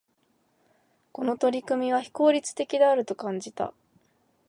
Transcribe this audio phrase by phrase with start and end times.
[1.11, 3.71] この取り組みは、非効率的であると感じた。